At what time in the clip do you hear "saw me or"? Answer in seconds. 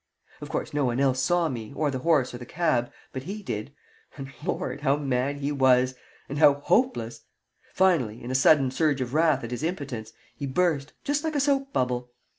1.21-1.91